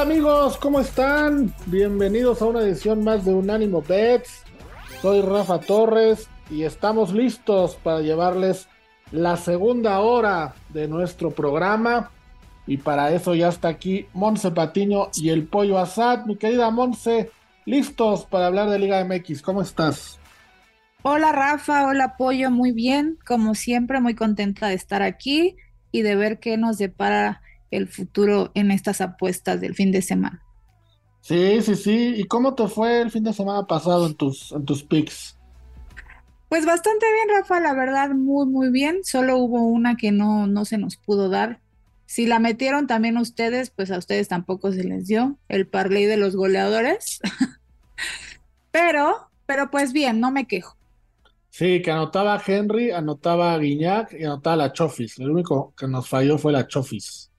Amigos, 0.00 0.56
¿cómo 0.56 0.80
están? 0.80 1.52
Bienvenidos 1.66 2.40
a 2.40 2.46
una 2.46 2.62
edición 2.62 3.04
más 3.04 3.26
de 3.26 3.34
Unánimo 3.34 3.82
Bets. 3.82 4.44
Soy 5.02 5.20
Rafa 5.20 5.60
Torres 5.60 6.26
y 6.48 6.62
estamos 6.62 7.12
listos 7.12 7.76
para 7.76 8.00
llevarles 8.00 8.66
la 9.12 9.36
segunda 9.36 10.00
hora 10.00 10.54
de 10.70 10.88
nuestro 10.88 11.32
programa. 11.32 12.10
Y 12.66 12.78
para 12.78 13.12
eso 13.12 13.34
ya 13.34 13.48
está 13.48 13.68
aquí 13.68 14.06
Monse 14.14 14.50
Patiño 14.52 15.10
y 15.16 15.28
el 15.28 15.46
Pollo 15.46 15.78
Asad. 15.78 16.24
Mi 16.24 16.36
querida 16.36 16.70
Monse, 16.70 17.30
listos 17.66 18.24
para 18.24 18.46
hablar 18.46 18.70
de 18.70 18.78
Liga 18.78 19.04
MX. 19.04 19.42
¿Cómo 19.42 19.60
estás? 19.60 20.18
Hola 21.02 21.30
Rafa, 21.30 21.86
hola 21.86 22.16
Pollo, 22.16 22.50
muy 22.50 22.72
bien. 22.72 23.18
Como 23.26 23.54
siempre, 23.54 24.00
muy 24.00 24.14
contenta 24.14 24.68
de 24.68 24.74
estar 24.74 25.02
aquí 25.02 25.56
y 25.92 26.00
de 26.00 26.16
ver 26.16 26.40
qué 26.40 26.56
nos 26.56 26.78
depara 26.78 27.42
el 27.70 27.88
futuro 27.88 28.50
en 28.54 28.70
estas 28.70 29.00
apuestas 29.00 29.60
del 29.60 29.74
fin 29.74 29.92
de 29.92 30.02
semana. 30.02 30.42
Sí, 31.20 31.60
sí, 31.62 31.76
sí. 31.76 32.14
¿Y 32.16 32.24
cómo 32.24 32.54
te 32.54 32.66
fue 32.68 33.02
el 33.02 33.10
fin 33.10 33.24
de 33.24 33.32
semana 33.32 33.66
pasado 33.66 34.06
en 34.06 34.14
tus, 34.14 34.52
en 34.52 34.64
tus 34.64 34.82
picks? 34.82 35.36
Pues 36.48 36.66
bastante 36.66 37.06
bien, 37.12 37.28
Rafa, 37.38 37.60
la 37.60 37.74
verdad, 37.74 38.10
muy, 38.10 38.46
muy 38.46 38.70
bien. 38.70 39.04
Solo 39.04 39.36
hubo 39.36 39.62
una 39.62 39.96
que 39.96 40.10
no, 40.10 40.46
no 40.46 40.64
se 40.64 40.78
nos 40.78 40.96
pudo 40.96 41.28
dar. 41.28 41.60
Si 42.06 42.26
la 42.26 42.40
metieron 42.40 42.88
también 42.88 43.16
ustedes, 43.18 43.70
pues 43.70 43.92
a 43.92 43.98
ustedes 43.98 44.26
tampoco 44.26 44.72
se 44.72 44.82
les 44.82 45.06
dio 45.06 45.38
el 45.48 45.68
parlay 45.68 46.06
de 46.06 46.16
los 46.16 46.34
goleadores. 46.34 47.20
pero, 48.72 49.30
pero 49.46 49.70
pues 49.70 49.92
bien, 49.92 50.18
no 50.18 50.32
me 50.32 50.48
quejo. 50.48 50.76
Sí, 51.50 51.82
que 51.82 51.90
anotaba 51.90 52.42
Henry, 52.44 52.90
anotaba 52.90 53.56
Guiñac 53.58 54.12
y 54.14 54.24
anotaba 54.24 54.56
la 54.56 54.72
Chofis. 54.72 55.18
El 55.18 55.30
único 55.30 55.74
que 55.76 55.86
nos 55.86 56.08
falló 56.08 56.38
fue 56.38 56.52
la 56.52 56.66
Chofis. 56.66 57.29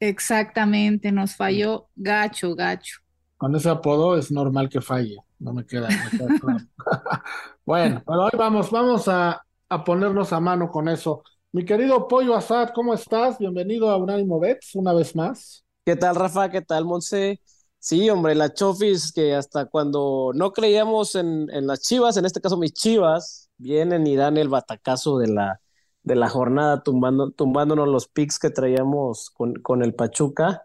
Exactamente, 0.00 1.10
nos 1.10 1.34
falló 1.34 1.88
gacho, 1.96 2.54
gacho. 2.54 2.98
Con 3.36 3.54
ese 3.54 3.68
apodo 3.68 4.16
es 4.16 4.30
normal 4.30 4.68
que 4.68 4.80
falle, 4.80 5.16
no 5.38 5.52
me 5.52 5.66
queda, 5.66 5.88
claro. 6.10 6.58
bueno, 7.64 8.02
pero 8.06 8.24
hoy 8.24 8.30
vamos, 8.36 8.70
vamos 8.70 9.08
a, 9.08 9.42
a 9.68 9.84
ponernos 9.84 10.32
a 10.32 10.40
mano 10.40 10.70
con 10.70 10.88
eso. 10.88 11.22
Mi 11.50 11.64
querido 11.64 12.06
Pollo 12.06 12.36
Asad, 12.36 12.70
¿cómo 12.74 12.94
estás? 12.94 13.38
Bienvenido 13.38 13.90
a 13.90 13.96
Unánimo 13.96 14.38
Bets 14.38 14.74
una 14.74 14.92
vez 14.92 15.16
más. 15.16 15.64
¿Qué 15.84 15.96
tal, 15.96 16.14
Rafa? 16.14 16.50
¿Qué 16.50 16.60
tal, 16.62 16.84
Monse? 16.84 17.40
Sí, 17.78 18.10
hombre, 18.10 18.34
la 18.34 18.52
Chofis, 18.52 19.12
que 19.12 19.34
hasta 19.34 19.66
cuando 19.66 20.32
no 20.34 20.52
creíamos 20.52 21.14
en, 21.14 21.48
en, 21.50 21.66
las 21.66 21.80
chivas, 21.80 22.16
en 22.16 22.24
este 22.24 22.40
caso 22.40 22.56
mis 22.56 22.72
chivas, 22.72 23.48
vienen 23.56 24.06
y 24.06 24.16
dan 24.16 24.36
el 24.36 24.48
batacazo 24.48 25.18
de 25.18 25.28
la, 25.28 25.60
de 26.02 26.16
la 26.16 26.28
jornada, 26.28 26.82
tumbando, 26.82 27.30
tumbándonos 27.30 27.88
los 27.88 28.08
picks 28.08 28.38
que 28.38 28.50
traíamos 28.50 29.30
con, 29.30 29.54
con 29.56 29.82
el 29.82 29.94
Pachuca. 29.94 30.64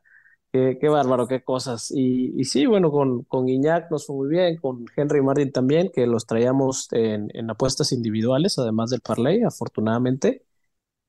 Qué, 0.52 0.78
bárbaro, 0.88 1.28
qué 1.28 1.44
cosas. 1.44 1.90
Y, 1.92 2.40
y 2.40 2.46
sí, 2.46 2.68
bueno, 2.68 2.92
con, 2.92 3.24
con 3.24 3.48
nos 3.90 4.06
fue 4.06 4.16
muy 4.16 4.30
bien, 4.30 4.58
con 4.58 4.86
Henry 4.96 5.22
Martin 5.24 5.52
también, 5.52 5.90
que 5.92 6.06
los 6.06 6.28
traíamos 6.28 6.88
en, 6.92 7.30
en 7.34 7.50
apuestas 7.50 7.92
individuales, 7.92 8.60
además 8.60 8.92
del 8.92 9.02
parlay, 9.02 9.42
afortunadamente. 9.44 10.44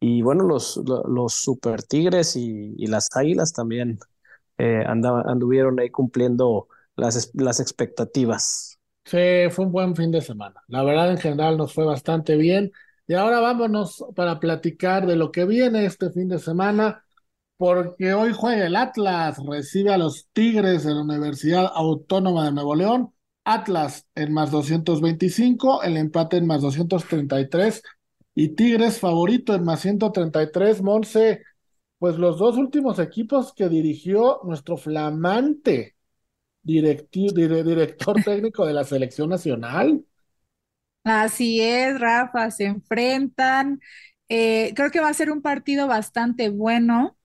Y 0.00 0.22
bueno, 0.22 0.44
los, 0.44 0.76
los 1.08 1.34
Super 1.34 1.82
Tigres 1.82 2.36
y, 2.36 2.74
y 2.76 2.86
las 2.88 3.08
Águilas 3.16 3.52
también 3.52 3.98
eh, 4.58 4.84
anduvieron 4.86 5.80
ahí 5.80 5.90
cumpliendo 5.90 6.68
las, 6.96 7.30
las 7.34 7.60
expectativas. 7.60 8.78
Sí, 9.04 9.18
fue 9.50 9.66
un 9.66 9.72
buen 9.72 9.94
fin 9.94 10.10
de 10.10 10.20
semana. 10.22 10.62
La 10.68 10.82
verdad, 10.82 11.10
en 11.10 11.18
general, 11.18 11.58
nos 11.58 11.74
fue 11.74 11.84
bastante 11.84 12.36
bien. 12.36 12.72
Y 13.06 13.14
ahora 13.14 13.40
vámonos 13.40 14.04
para 14.14 14.40
platicar 14.40 15.06
de 15.06 15.16
lo 15.16 15.30
que 15.30 15.44
viene 15.44 15.84
este 15.84 16.10
fin 16.10 16.28
de 16.28 16.38
semana, 16.38 17.04
porque 17.56 18.14
hoy 18.14 18.32
juega 18.32 18.66
el 18.66 18.76
Atlas, 18.76 19.38
recibe 19.46 19.92
a 19.92 19.98
los 19.98 20.28
Tigres 20.32 20.86
en 20.86 20.96
la 20.96 21.02
Universidad 21.02 21.70
Autónoma 21.74 22.46
de 22.46 22.52
Nuevo 22.52 22.74
León. 22.74 23.12
Atlas 23.44 24.06
en 24.14 24.32
más 24.32 24.50
225, 24.50 25.82
el 25.82 25.98
empate 25.98 26.38
en 26.38 26.46
más 26.46 26.62
233 26.62 27.82
y 28.34 28.48
Tigres 28.50 28.98
favorito 28.98 29.54
en 29.54 29.64
más 29.64 29.80
133. 29.80 30.82
Monse, 30.82 31.42
pues 31.98 32.16
los 32.16 32.38
dos 32.38 32.56
últimos 32.56 32.98
equipos 32.98 33.52
que 33.52 33.68
dirigió 33.68 34.40
nuestro 34.44 34.76
flamante 34.78 35.94
director 36.62 38.16
técnico 38.24 38.66
de 38.66 38.72
la 38.72 38.84
selección 38.84 39.28
nacional. 39.28 40.04
Así 41.04 41.60
es, 41.60 41.98
Rafa, 42.00 42.50
se 42.50 42.64
enfrentan. 42.64 43.80
Eh, 44.28 44.72
creo 44.74 44.90
que 44.90 45.00
va 45.00 45.08
a 45.08 45.14
ser 45.14 45.30
un 45.30 45.42
partido 45.42 45.86
bastante 45.86 46.48
bueno. 46.48 47.16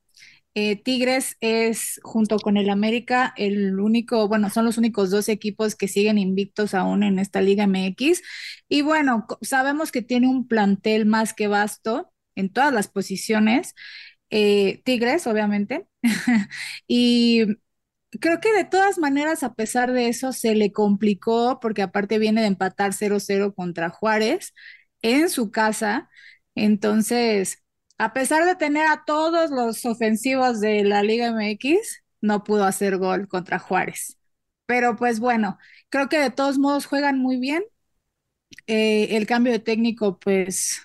Eh, 0.55 0.77
Tigres 0.83 1.37
es, 1.41 1.99
junto 2.03 2.37
con 2.39 2.57
el 2.57 2.69
América, 2.69 3.33
el 3.37 3.79
único, 3.79 4.27
bueno, 4.29 4.49
son 4.49 4.65
los 4.65 4.77
únicos 4.77 5.11
dos 5.11 5.29
equipos 5.29 5.75
que 5.75 5.87
siguen 5.87 6.17
invictos 6.19 6.73
aún 6.75 7.03
en 7.03 7.19
esta 7.19 7.41
Liga 7.41 7.65
MX. 7.65 8.21
Y 8.69 8.81
bueno, 8.83 9.27
sabemos 9.41 9.91
que 9.91 10.01
tiene 10.03 10.27
un 10.29 10.47
plantel 10.47 11.05
más 11.05 11.33
que 11.33 11.47
vasto 11.47 12.11
en 12.35 12.51
todas 12.53 12.73
las 12.73 12.89
posiciones. 12.89 13.75
Eh, 14.29 14.81
Tigres, 14.85 15.27
obviamente. 15.27 15.87
y 16.87 17.45
creo 18.19 18.39
que 18.39 18.53
de 18.53 18.65
todas 18.65 18.97
maneras, 18.97 19.43
a 19.43 19.53
pesar 19.55 19.91
de 19.93 20.07
eso, 20.09 20.33
se 20.33 20.55
le 20.55 20.71
complicó 20.71 21.59
porque 21.59 21.81
aparte 21.81 22.19
viene 22.19 22.41
de 22.41 22.47
empatar 22.47 22.93
0-0 22.93 23.53
contra 23.53 23.89
Juárez 23.89 24.53
en 25.01 25.29
su 25.29 25.51
casa. 25.51 26.09
Entonces, 26.55 27.63
a 27.97 28.13
pesar 28.13 28.45
de 28.45 28.55
tener 28.55 28.87
a 28.87 29.03
todos 29.05 29.51
los 29.51 29.85
ofensivos 29.85 30.59
de 30.61 30.83
la 30.83 31.03
Liga 31.03 31.27
MX, 31.27 32.03
no 32.21 32.43
pudo 32.43 32.65
hacer 32.65 32.97
gol 32.97 33.27
contra 33.27 33.59
Juárez. 33.59 34.17
Pero 34.65 34.95
pues 34.95 35.19
bueno, 35.19 35.57
creo 35.89 36.09
que 36.09 36.19
de 36.19 36.31
todos 36.31 36.57
modos 36.59 36.85
juegan 36.85 37.19
muy 37.19 37.37
bien. 37.39 37.63
Eh, 38.67 39.17
el 39.17 39.25
cambio 39.27 39.51
de 39.53 39.59
técnico, 39.59 40.19
pues 40.19 40.81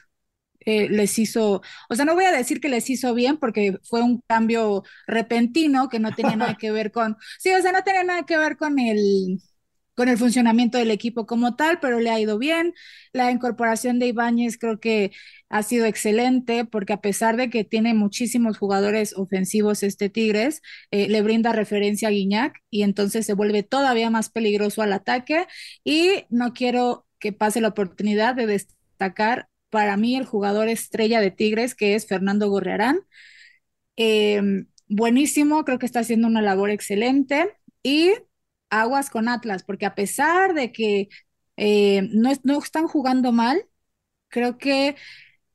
eh, 0.67 0.89
les 0.89 1.19
hizo, 1.19 1.63
o 1.89 1.95
sea, 1.95 2.05
no 2.05 2.15
voy 2.15 2.25
a 2.25 2.33
decir 2.33 2.61
que 2.61 2.69
les 2.69 2.89
hizo 2.91 3.15
bien 3.15 3.39
porque 3.39 3.79
fue 3.83 4.03
un 4.03 4.21
cambio 4.27 4.83
repentino 5.07 5.89
que 5.89 5.99
no 6.01 6.13
tenía 6.15 6.37
nada 6.37 6.57
que 6.57 6.71
ver 6.71 6.93
con, 6.93 7.17
sí, 7.39 7.51
o 7.53 7.63
sea, 7.63 7.73
no 7.73 7.83
tenía 7.83 8.05
nada 8.05 8.25
que 8.27 8.39
ver 8.39 8.57
con 8.57 8.79
el, 8.79 9.41
con 9.95 10.09
el 10.09 10.19
funcionamiento 10.19 10.79
del 10.79 10.91
equipo 10.91 11.27
como 11.27 11.57
tal, 11.57 11.79
pero 11.81 12.01
le 12.01 12.11
ha 12.11 12.21
ido 12.21 12.39
bien. 12.39 12.75
La 13.13 13.31
incorporación 13.31 13.99
de 13.99 14.09
Ibáñez 14.09 14.59
creo 14.59 14.81
que 14.81 15.13
ha 15.49 15.63
sido 15.63 15.87
excelente 15.87 16.65
porque 16.65 16.93
a 16.93 17.01
pesar 17.01 17.37
de 17.37 17.51
que 17.51 17.65
tiene 17.65 17.95
muchísimos 17.95 18.59
jugadores 18.59 19.15
ofensivos 19.17 19.83
este 19.83 20.09
Tigres, 20.11 20.63
eh, 20.91 21.09
le 21.09 21.23
brinda 21.23 21.53
referencia 21.53 22.09
a 22.09 22.11
Guiñac 22.11 22.61
y 22.71 22.83
entonces 22.83 23.27
se 23.27 23.35
vuelve 23.35 23.63
todavía 23.63 24.11
más 24.11 24.31
peligroso 24.31 24.83
al 24.83 24.93
ataque 24.93 25.47
y 25.85 26.25
no 26.29 26.53
quiero 26.55 27.07
que 27.21 27.33
pase 27.33 27.61
la 27.61 27.69
oportunidad 27.69 28.35
de 28.35 28.47
destacar 28.47 29.49
para 29.75 29.97
mí 29.97 30.15
el 30.15 30.25
jugador 30.25 30.69
estrella 30.69 31.21
de 31.21 31.33
Tigres, 31.33 31.75
que 31.75 31.97
es 31.97 32.07
Fernando 32.07 32.49
Gorrearán. 32.49 33.01
Eh, 33.97 34.41
buenísimo, 34.87 35.65
creo 35.65 35.81
que 35.81 35.87
está 35.87 35.99
haciendo 35.99 36.29
una 36.29 36.43
labor 36.43 36.71
excelente. 36.71 37.57
Y 37.83 38.13
aguas 38.71 39.11
con 39.11 39.29
Atlas, 39.29 39.65
porque 39.65 39.84
a 39.84 39.97
pesar 39.97 40.55
de 40.55 40.71
que 40.71 41.09
eh, 41.57 42.09
no, 42.13 42.31
no, 42.45 42.59
están 42.61 42.87
jugando 42.87 43.33
mal, 43.33 43.67
creo 44.29 44.59
que, 44.59 44.95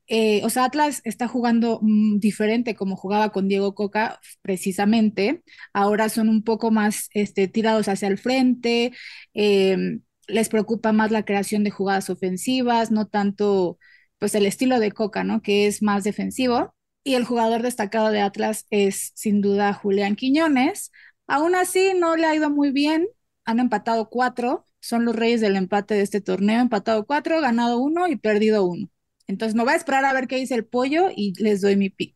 eh, 0.08 0.42
o 0.44 0.50
sea, 0.50 0.66
Atlas 0.66 1.02
está 1.06 1.30
jugando 1.30 1.80
mm, 1.82 2.20
diferente 2.20 2.76
como 2.76 2.98
jugaba 2.98 3.32
con 3.32 3.48
Diego 3.48 3.74
Coca 3.74 4.20
precisamente. 4.42 5.44
Ahora 5.74 6.10
son 6.10 6.28
un 6.28 6.44
poco 6.44 6.72
más 6.72 7.10
este, 7.14 7.48
tirados 7.48 7.88
hacia 7.88 8.10
el 8.10 8.18
frente, 8.18 8.92
eh, 9.34 10.00
les 10.28 10.50
preocupa 10.50 10.92
más 10.92 11.12
la 11.12 11.24
creación 11.24 11.64
de 11.64 11.72
jugadas 11.72 12.10
ofensivas, 12.10 12.92
no 12.92 13.08
tanto 13.08 13.80
pues 14.20 14.36
el 14.36 14.46
estilo 14.46 14.80
de 14.80 14.92
Coca, 14.92 15.24
¿no? 15.24 15.42
Que 15.42 15.68
es 15.68 15.82
más 15.82 16.04
defensivo. 16.04 16.74
Y 17.04 17.16
el 17.16 17.26
jugador 17.26 17.62
destacado 17.62 18.12
de 18.12 18.22
Atlas 18.22 18.66
es 18.70 19.12
sin 19.16 19.42
duda 19.42 19.74
Julián 19.74 20.16
Quiñones. 20.16 20.92
Aún 21.28 21.56
así, 21.56 21.94
no 21.96 22.16
le 22.16 22.26
ha 22.26 22.36
ido 22.36 22.50
muy 22.50 22.72
bien. 22.72 23.08
Han 23.46 23.60
empatado 23.60 24.10
cuatro. 24.10 24.66
Son 24.82 25.06
los 25.06 25.16
reyes 25.16 25.42
del 25.42 25.56
empate 25.56 25.96
de 25.96 26.02
este 26.02 26.22
torneo. 26.22 26.62
Empatado 26.62 27.06
cuatro, 27.06 27.42
ganado 27.42 27.80
uno 27.80 28.08
y 28.08 28.18
perdido 28.18 28.66
uno. 28.66 28.90
Entonces 29.28 29.56
me 29.56 29.64
voy 29.64 29.74
a 29.74 29.78
esperar 29.78 30.06
a 30.06 30.14
ver 30.14 30.28
qué 30.28 30.38
dice 30.38 30.56
el 30.56 30.66
pollo 30.66 31.10
y 31.16 31.34
les 31.42 31.62
doy 31.62 31.76
mi 31.76 31.90
pick. 31.90 32.16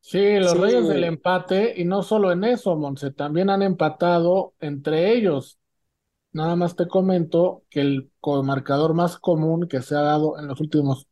Sí, 0.00 0.38
los 0.38 0.52
sí. 0.52 0.58
reyes 0.58 0.88
del 0.88 1.04
empate, 1.04 1.74
y 1.76 1.84
no 1.84 2.02
solo 2.02 2.32
en 2.32 2.44
eso, 2.44 2.74
Monse, 2.76 3.10
también 3.12 3.50
han 3.50 3.62
empatado 3.62 4.54
entre 4.60 5.12
ellos. 5.12 5.58
Nada 6.32 6.56
más 6.56 6.76
te 6.76 6.88
comento 6.88 7.64
que 7.70 7.80
el 7.82 8.12
marcador 8.44 8.94
más 8.94 9.18
común 9.18 9.68
que 9.68 9.82
se 9.82 9.96
ha 9.96 10.02
dado 10.02 10.38
en 10.38 10.48
los 10.48 10.60
últimos 10.60 11.08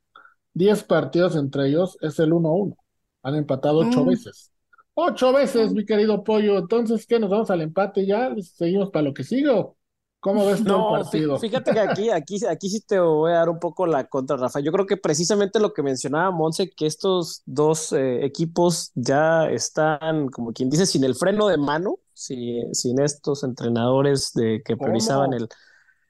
10 0.58 0.84
partidos 0.84 1.36
entre 1.36 1.68
ellos 1.68 1.96
es 2.00 2.18
el 2.18 2.32
1-1. 2.32 2.76
Han 3.22 3.34
empatado 3.36 3.78
ocho 3.78 4.04
mm. 4.04 4.08
veces. 4.08 4.50
Ocho 4.94 5.32
veces, 5.32 5.70
mm. 5.70 5.74
mi 5.74 5.86
querido 5.86 6.24
Pollo. 6.24 6.58
Entonces, 6.58 7.06
¿qué? 7.06 7.18
¿Nos 7.20 7.30
vamos 7.30 7.50
al 7.50 7.62
empate 7.62 8.04
ya? 8.04 8.34
¿Seguimos 8.42 8.90
para 8.90 9.04
lo 9.04 9.14
que 9.14 9.22
sigo? 9.22 9.76
¿Cómo 10.20 10.44
ves 10.44 10.62
no, 10.62 10.96
el 10.96 11.02
partido? 11.02 11.38
Fíjate 11.38 11.72
que 11.72 11.78
aquí, 11.78 12.10
aquí, 12.10 12.44
aquí 12.44 12.68
sí 12.68 12.80
te 12.80 12.98
voy 12.98 13.30
a 13.30 13.36
dar 13.36 13.48
un 13.48 13.60
poco 13.60 13.86
la 13.86 14.08
contra, 14.08 14.36
Rafa. 14.36 14.58
Yo 14.58 14.72
creo 14.72 14.84
que 14.84 14.96
precisamente 14.96 15.60
lo 15.60 15.72
que 15.72 15.84
mencionaba 15.84 16.32
Monse, 16.32 16.70
que 16.70 16.86
estos 16.86 17.42
dos 17.46 17.92
eh, 17.92 18.24
equipos 18.24 18.90
ya 18.96 19.48
están, 19.48 20.26
como 20.26 20.52
quien 20.52 20.70
dice, 20.70 20.86
sin 20.86 21.04
el 21.04 21.14
freno 21.14 21.46
de 21.46 21.56
mano. 21.56 22.00
Sin 22.12 23.00
estos 23.00 23.44
entrenadores 23.44 24.32
de 24.34 24.60
que 24.64 24.76
priorizaban 24.76 25.34
el, 25.34 25.48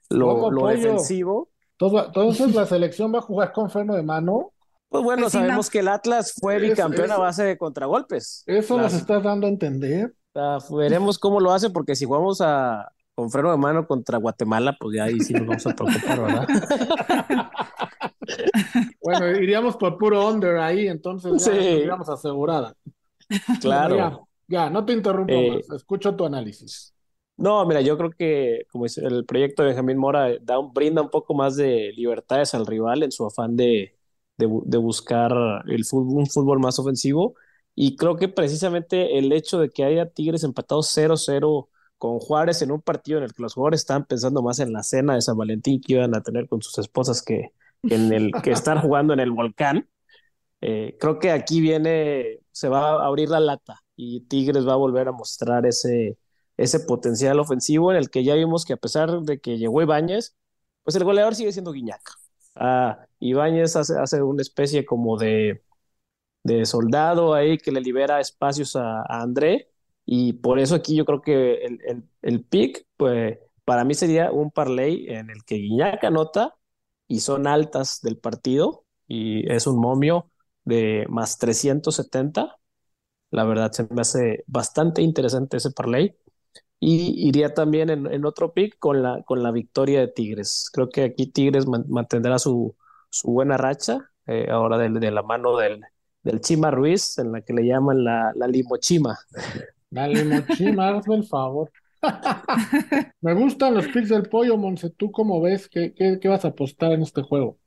lo, 0.09 0.51
lo 0.51 0.69
defensivo. 0.69 1.51
Entonces 1.81 2.55
la 2.55 2.67
selección 2.67 3.15
va 3.15 3.19
a 3.19 3.23
jugar 3.23 3.53
con 3.53 3.71
freno 3.71 3.95
de 3.95 4.03
mano. 4.03 4.53
Pues 4.89 5.05
bueno, 5.05 5.23
pues 5.23 5.33
sabemos 5.33 5.69
que 5.69 5.81
el 5.81 5.89
Atlas 5.89 6.35
fue 6.41 6.59
bicampeón 6.59 7.11
a 7.11 7.19
base 7.19 7.45
de 7.45 7.59
contragolpes. 7.59 8.43
Eso 8.47 8.79
nos 8.79 8.95
estás 8.95 9.23
dando 9.23 9.47
a 9.47 9.51
entender. 9.51 10.15
veremos 10.71 11.19
cómo 11.19 11.41
lo 11.41 11.53
hace, 11.53 11.69
porque 11.69 11.95
si 11.95 12.07
jugamos 12.07 12.41
a, 12.41 12.91
con 13.15 13.31
freno 13.31 13.51
de 13.51 13.59
mano 13.59 13.87
contra 13.87 14.17
Guatemala, 14.17 14.77
pues 14.81 14.97
ya 14.97 15.05
ahí 15.05 15.21
sí 15.21 15.35
nos 15.35 15.47
vamos 15.47 15.67
a 15.67 15.75
preocupar, 15.75 16.23
¿verdad? 16.23 16.49
bueno, 19.03 19.29
iríamos 19.43 19.77
por 19.77 19.99
puro 19.99 20.27
under 20.27 20.57
ahí, 20.57 20.89
entonces 20.89 21.45
ya 21.45 21.55
iríamos 21.55 22.09
asegurada. 22.09 22.75
Claro. 23.61 24.27
ya, 24.47 24.71
no 24.71 24.87
te 24.87 24.95
interrumpo 24.95 25.35
eh, 25.35 25.65
más, 25.69 25.77
escucho 25.77 26.17
tu 26.17 26.25
análisis. 26.25 26.95
No, 27.39 27.65
mira, 27.67 27.81
yo 27.81 27.97
creo 27.97 28.11
que 28.11 28.67
como 28.73 28.85
dice, 28.85 29.01
el 29.07 29.25
proyecto 29.25 29.63
de 29.63 29.69
Benjamín 29.69 29.97
Mora 29.97 30.37
da 30.41 30.59
un, 30.59 30.73
brinda 30.75 31.03
un 31.03 31.09
poco 31.09 31.35
más 31.35 31.55
de 31.57 31.93
libertades 31.97 32.53
al 32.53 32.67
rival 32.67 33.05
en 33.05 33.13
su 33.13 33.25
afán 33.25 33.57
de, 33.57 33.97
de, 34.37 34.79
buscar 34.79 35.33
el 35.69 35.85
fútbol, 35.85 36.19
un 36.19 36.27
fútbol 36.27 36.59
más 36.59 36.79
ofensivo. 36.81 37.35
Y 37.77 37.97
creo 37.97 38.17
que 38.17 38.29
precisamente 38.29 39.19
el 39.19 39.33
hecho 39.33 39.61
de 39.61 39.71
que 39.71 39.85
haya 39.85 40.11
Tigres 40.11 40.43
empatados 40.43 40.89
0-0 40.97 41.69
con 41.97 42.19
Juárez 42.19 42.63
en 42.63 42.73
un 42.73 42.83
partido 42.83 43.19
en 43.19 43.25
el 43.25 43.33
que 43.35 43.43
los 43.43 43.55
jugadores 43.55 43.81
estaban 43.83 44.05
pensando 44.07 44.43
más 44.43 44.59
en 44.59 44.73
la 44.73 44.83
cena 44.83 45.15
de 45.15 45.23
San 45.23 45.37
Valentín 45.37 45.81
que 45.81 45.95
iban 45.95 46.15
a 46.17 46.23
tener 46.23 46.49
con 46.49 46.61
sus 46.63 46.77
esposas 46.79 47.23
que, 47.23 47.53
en 47.85 48.13
el 48.13 48.33
que 48.43 48.51
estar 48.53 48.81
jugando 48.81 49.13
en 49.13 49.21
el 49.21 49.31
volcán. 49.31 49.89
Eh, 50.61 50.97
creo 51.01 51.19
que 51.21 51.31
aquí 51.31 51.61
viene, 51.61 52.41
se 52.51 52.69
va 52.69 53.03
a 53.03 53.07
abrir 53.07 53.29
la 53.29 53.41
lata 53.41 53.81
y 53.97 54.23
Tigres 54.23 54.67
va 54.67 54.73
a 54.75 54.77
volver 54.77 55.09
a 55.09 55.13
mostrar 55.13 55.67
ese, 55.67 56.19
ese 56.59 56.81
potencial 56.81 57.41
ofensivo 57.41 57.93
en 57.93 57.99
el 57.99 58.11
que 58.11 58.25
ya 58.25 58.35
vimos 58.35 58.65
que 58.67 58.75
a 58.75 58.77
pesar 58.77 59.23
de 59.23 59.41
que 59.41 59.57
llegó 59.59 59.81
Ibáñez, 59.81 60.37
pues 60.83 60.97
el 60.97 61.05
goleador 61.05 61.35
sigue 61.35 61.53
siendo 61.53 61.73
Guiñac. 61.73 62.03
Ah, 62.57 63.07
Ibáñez 63.21 63.77
hace, 63.77 64.23
una 64.23 64.43
especie 64.43 64.85
como 64.85 65.17
de, 65.17 65.63
soldado 66.65 67.35
ahí 67.35 67.59
que 67.59 67.73
le 67.73 67.81
libera 67.81 68.21
espacios 68.21 68.75
a, 68.77 69.03
André 69.09 69.71
y 70.05 70.35
por 70.35 70.59
eso 70.59 70.75
aquí 70.75 70.97
yo 70.97 71.05
creo 71.05 71.23
que 71.23 71.63
el 72.23 72.45
pick, 72.45 72.87
pues 72.97 73.39
para 73.65 73.85
mí 73.85 73.95
sería 73.95 74.33
un 74.33 74.51
parlay 74.51 75.07
en 75.09 75.31
el 75.31 75.45
que 75.45 75.57
Guiñac 75.57 76.03
anota 76.05 76.57
y 77.07 77.21
son 77.21 77.47
altas 77.47 78.01
del 78.03 78.19
partido 78.19 78.85
y 79.07 79.51
es 79.53 79.67
un 79.67 79.79
momio 79.79 80.31
de 80.65 81.07
más 81.09 81.39
370. 81.39 82.57
La 83.31 83.45
verdad 83.45 83.73
se 83.73 83.87
me 83.91 84.01
hace 84.01 84.45
bastante 84.47 85.03
interesante 85.03 85.59
ese 85.59 85.71
parlay 85.73 86.17
y 86.81 87.29
iría 87.29 87.55
también 87.55 87.91
en, 87.91 88.25
otro 88.25 88.53
pick 88.53 88.79
con 88.79 89.03
la, 89.03 89.23
con 89.25 89.43
la 89.43 89.51
victoria 89.51 90.01
de 90.01 90.09
Tigres. 90.09 90.71
Creo 90.73 90.89
que 90.91 91.05
aquí 91.05 91.27
Tigres 91.27 91.67
mantendrá 91.67 92.39
su, 92.39 92.77
su 93.11 93.31
buena 93.33 93.57
racha, 93.57 94.11
eh, 94.27 94.49
ahora 94.51 94.79
de, 94.79 94.91
de, 94.91 95.11
la 95.11 95.23
mano 95.23 95.57
del, 95.57 95.81
del 96.23 96.41
Chima 96.41 96.71
Ruiz, 96.71 97.19
en 97.19 97.33
la 97.33 97.41
que 97.41 97.53
le 97.53 97.67
llaman 97.67 98.05
la, 98.05 98.33
la 98.37 98.47
limochima. 98.47 99.19
La 99.91 100.07
limochima, 100.07 100.89
hazme 100.97 101.17
el 101.17 101.25
favor. 101.27 101.71
Me 103.21 103.35
gustan 103.35 103.75
los 103.75 103.89
picks 103.89 104.11
del 104.11 104.29
pollo, 104.29 104.57
Monse. 104.57 104.91
¿Tú 104.91 105.11
cómo 105.11 105.41
ves? 105.41 105.69
¿Qué, 105.69 105.95
qué, 105.95 106.29
vas 106.29 106.45
a 106.45 106.49
apostar 106.49 106.93
en 106.93 107.03
este 107.03 107.23
juego? 107.23 107.59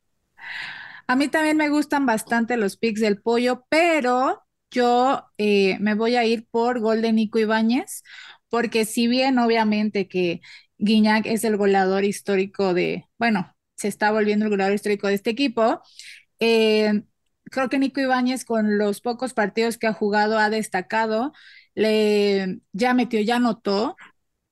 A 1.06 1.16
mí 1.16 1.28
también 1.28 1.58
me 1.58 1.68
gustan 1.68 2.06
bastante 2.06 2.56
los 2.56 2.78
picks 2.78 3.00
del 3.00 3.20
pollo, 3.20 3.66
pero 3.68 4.42
yo 4.70 5.24
eh, 5.36 5.76
me 5.80 5.94
voy 5.94 6.16
a 6.16 6.24
ir 6.24 6.46
por 6.50 6.80
gol 6.80 7.02
de 7.02 7.12
Nico 7.12 7.38
Ibáñez 7.38 8.02
porque 8.52 8.84
si 8.84 9.08
bien 9.08 9.38
obviamente 9.38 10.08
que 10.08 10.42
Guiñac 10.78 11.24
es 11.26 11.42
el 11.44 11.56
goleador 11.56 12.04
histórico 12.04 12.74
de, 12.74 13.08
bueno, 13.18 13.56
se 13.76 13.88
está 13.88 14.12
volviendo 14.12 14.44
el 14.44 14.50
goleador 14.50 14.74
histórico 14.74 15.08
de 15.08 15.14
este 15.14 15.30
equipo, 15.30 15.80
eh, 16.38 17.04
creo 17.44 17.70
que 17.70 17.78
Nico 17.78 18.00
Ibáñez 18.02 18.44
con 18.44 18.76
los 18.78 19.00
pocos 19.00 19.32
partidos 19.32 19.78
que 19.78 19.86
ha 19.86 19.94
jugado 19.94 20.38
ha 20.38 20.50
destacado, 20.50 21.32
le, 21.74 22.60
ya 22.72 22.92
metió, 22.92 23.22
ya 23.22 23.36
anotó, 23.36 23.96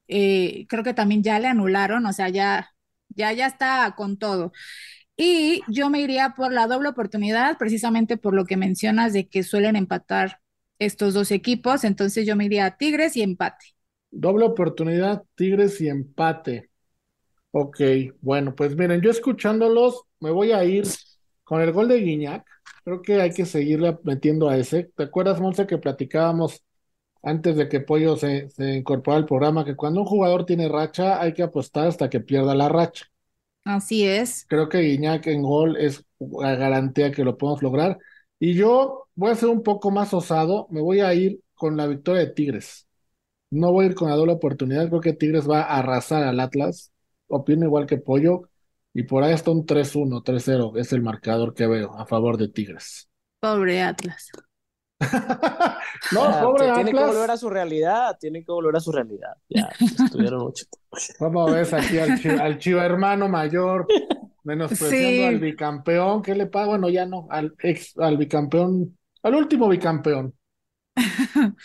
eh, 0.09 0.67
creo 0.69 0.85
que 0.85 0.95
también 0.95 1.23
ya 1.23 1.39
le 1.39 1.49
anularon, 1.49 2.07
o 2.07 2.13
sea, 2.15 2.31
ya, 2.31 2.71
ya, 3.11 3.33
ya 3.35 3.47
está 3.47 3.95
con 3.97 4.19
todo. 4.19 4.53
Y 5.17 5.63
yo 5.69 5.91
me 5.91 6.01
iría 6.01 6.35
por 6.37 6.53
la 6.53 6.67
doble 6.67 6.89
oportunidad, 6.91 7.59
precisamente 7.59 8.17
por 8.17 8.35
lo 8.35 8.47
que 8.47 8.57
mencionas 8.57 9.13
de 9.13 9.29
que 9.29 9.43
suelen 9.43 9.77
empatar 9.77 10.41
estos 10.79 11.15
dos 11.15 11.31
equipos, 11.33 11.85
entonces 11.85 12.27
yo 12.27 12.37
me 12.37 12.47
iría 12.47 12.67
a 12.67 12.77
Tigres 12.79 13.17
y 13.17 13.23
empate. 13.23 13.80
Doble 14.11 14.45
oportunidad, 14.47 15.23
Tigres 15.35 15.81
y 15.81 15.89
empate. 15.89 16.71
Ok, 17.53 17.81
bueno, 18.21 18.55
pues 18.55 18.77
miren, 18.77 19.01
yo 19.03 19.11
escuchándolos 19.11 20.03
me 20.21 20.31
voy 20.31 20.53
a 20.53 20.65
ir 20.65 20.85
con 21.45 21.61
el 21.63 21.73
gol 21.73 21.89
de 21.89 21.99
Guiñac. 22.01 22.47
Creo 22.85 23.03
que 23.03 23.21
hay 23.21 23.33
que 23.33 23.47
seguirle 23.47 23.99
metiendo 24.05 24.49
a 24.49 24.57
ese. 24.57 24.91
¿Te 24.97 25.05
acuerdas, 25.05 25.41
Monse, 25.41 25.67
que 25.67 25.79
platicábamos 25.79 26.65
antes 27.23 27.57
de 27.57 27.69
que 27.69 27.81
Pollo 27.81 28.17
se, 28.17 28.51
se 28.51 28.77
incorporara 28.77 29.21
al 29.21 29.27
programa 29.27 29.65
que 29.65 29.77
cuando 29.77 30.01
un 30.01 30.07
jugador 30.07 30.47
tiene 30.47 30.69
racha 30.69 31.21
hay 31.21 31.35
que 31.35 31.43
apostar 31.43 31.89
hasta 31.89 32.11
que 32.11 32.21
pierda 32.21 32.55
la 32.55 32.69
racha? 32.69 33.07
Así 33.65 34.07
es. 34.07 34.47
Creo 34.47 34.69
que 34.69 34.79
Guiñac 34.81 35.27
en 35.29 35.43
gol 35.43 35.77
es 35.77 36.05
la 36.19 36.57
garantía 36.57 37.13
que 37.13 37.25
lo 37.25 37.39
podemos 37.39 37.63
lograr. 37.63 37.99
Y 38.39 38.55
yo 38.55 39.09
voy 39.15 39.31
a 39.31 39.35
ser 39.37 39.49
un 39.49 39.63
poco 39.63 39.91
más 39.91 40.13
osado, 40.15 40.67
me 40.71 40.81
voy 40.81 41.01
a 41.01 41.15
ir 41.15 41.41
con 41.55 41.77
la 41.77 41.87
victoria 41.87 42.23
de 42.23 42.33
Tigres. 42.33 42.87
No 43.51 43.73
voy 43.73 43.85
a 43.85 43.89
ir 43.89 43.95
con 43.95 44.09
la 44.09 44.17
doble 44.17 44.33
oportunidad. 44.33 44.89
Creo 44.89 45.01
que 45.01 45.13
Tigres 45.13 45.49
va 45.49 45.63
a 45.63 45.79
arrasar 45.79 46.23
al 46.23 46.39
Atlas. 46.41 46.93
Opino 47.27 47.67
igual 47.67 47.87
que 47.87 47.99
Pollo. 47.99 48.43
Y 48.95 49.05
por 49.05 49.23
ahí 49.23 49.33
está 49.33 49.51
un 49.51 49.67
3-1, 49.67 50.23
3-0. 50.23 50.79
Es 50.79 50.93
el 50.93 51.03
marcador 51.03 51.55
que 51.55 51.67
veo 51.67 51.93
a 51.99 52.07
favor 52.07 52.37
de 52.37 52.49
Tigres. 52.49 53.09
Pobre 53.41 53.83
Atlas. 53.83 54.31
no, 56.13 56.25
ah, 56.25 56.43
pobre 56.43 56.71
Atlas. 56.71 56.85
Tiene 56.85 56.93
que 56.93 57.05
volver 57.05 57.31
a 57.31 57.37
su 57.37 57.51
realidad. 57.51 58.17
Tiene 58.21 58.45
que 58.45 58.53
volver 58.53 58.77
a 58.77 58.81
su 58.81 58.93
realidad. 58.93 59.35
Ya, 59.49 59.69
estuvieron 60.05 60.43
mucho. 60.43 60.67
¿Cómo 61.19 61.51
ves 61.51 61.73
aquí 61.73 61.99
al 61.99 62.59
chiva, 62.59 62.85
hermano 62.85 63.29
mayor? 63.29 63.87
Menospreciando 64.45 65.27
al 65.27 65.39
bicampeón. 65.39 66.23
¿Qué 66.23 66.35
le 66.35 66.47
pasa? 66.47 66.67
Bueno, 66.67 66.89
ya 66.89 67.07
no. 67.07 67.27
Al 67.31 67.55
ex, 67.63 67.97
al 67.99 68.17
bicampeón. 68.17 68.97
Al 69.23 69.35
último 69.35 69.69
bicampeón. 69.69 70.35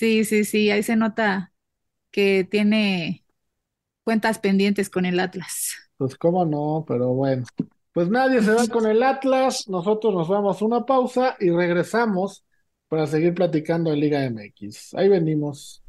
Sí, 0.00 0.24
sí, 0.24 0.46
sí, 0.46 0.70
ahí 0.70 0.82
se 0.82 0.96
nota 0.96 1.52
que 2.10 2.48
tiene 2.50 3.22
cuentas 4.02 4.38
pendientes 4.38 4.88
con 4.88 5.04
el 5.04 5.20
Atlas. 5.20 5.74
Pues 5.98 6.16
cómo 6.16 6.46
no, 6.46 6.86
pero 6.88 7.08
bueno. 7.08 7.44
Pues 7.92 8.08
nadie 8.08 8.40
se 8.40 8.54
va 8.54 8.66
con 8.68 8.86
el 8.86 9.02
Atlas, 9.02 9.68
nosotros 9.68 10.14
nos 10.14 10.26
vamos 10.26 10.62
a 10.62 10.64
una 10.64 10.86
pausa 10.86 11.36
y 11.38 11.50
regresamos 11.50 12.46
para 12.88 13.06
seguir 13.06 13.34
platicando 13.34 13.92
en 13.92 14.00
Liga 14.00 14.24
MX. 14.24 14.94
Ahí 14.94 15.10
venimos. 15.10 15.82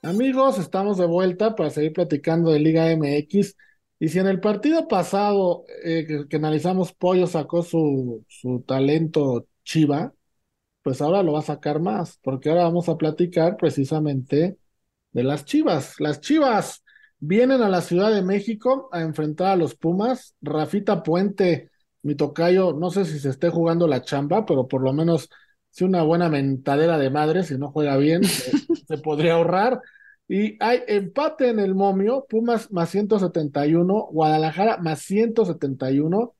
Amigos, 0.00 0.58
estamos 0.58 0.96
de 0.96 1.04
vuelta 1.04 1.54
para 1.54 1.68
seguir 1.68 1.92
platicando 1.92 2.50
de 2.50 2.60
Liga 2.60 2.90
MX. 2.96 3.56
Y 3.98 4.08
si 4.08 4.20
en 4.20 4.26
el 4.26 4.40
partido 4.40 4.88
pasado 4.88 5.66
eh, 5.84 6.06
que, 6.08 6.28
que, 6.28 6.36
analizamos, 6.36 6.94
Pollo 6.94 7.26
sacó 7.26 7.62
su, 7.62 8.24
su 8.26 8.64
talento 8.66 9.46
chiva, 9.64 10.14
pues 10.86 11.02
ahora 11.02 11.24
lo 11.24 11.32
va 11.32 11.40
a 11.40 11.42
sacar 11.42 11.80
más, 11.80 12.20
porque 12.22 12.48
ahora 12.48 12.62
vamos 12.62 12.88
a 12.88 12.96
platicar 12.96 13.56
precisamente 13.56 14.56
de 15.10 15.24
las 15.24 15.44
Chivas. 15.44 15.98
Las 15.98 16.20
Chivas 16.20 16.84
vienen 17.18 17.60
a 17.60 17.68
la 17.68 17.80
Ciudad 17.80 18.12
de 18.12 18.22
México 18.22 18.88
a 18.92 19.00
enfrentar 19.00 19.48
a 19.48 19.56
los 19.56 19.74
Pumas. 19.74 20.36
Rafita 20.40 21.02
Puente, 21.02 21.72
mi 22.02 22.14
tocayo, 22.14 22.72
no 22.72 22.90
sé 22.90 23.04
si 23.04 23.18
se 23.18 23.30
esté 23.30 23.50
jugando 23.50 23.88
la 23.88 24.02
chamba, 24.02 24.46
pero 24.46 24.68
por 24.68 24.80
lo 24.80 24.92
menos 24.92 25.28
si 25.70 25.82
una 25.82 26.04
buena 26.04 26.28
mentadera 26.28 26.98
de 26.98 27.10
madre, 27.10 27.42
si 27.42 27.58
no 27.58 27.72
juega 27.72 27.96
bien, 27.96 28.22
se, 28.86 28.98
podría 28.98 29.34
ahorrar. 29.34 29.80
Y 30.28 30.56
hay 30.62 30.84
empate 30.86 31.48
en 31.48 31.58
el 31.58 31.74
momio, 31.74 32.26
Pumas 32.28 32.70
más 32.70 32.90
171, 32.90 34.06
Guadalajara 34.12 34.76
más 34.76 35.00
171 35.00 36.32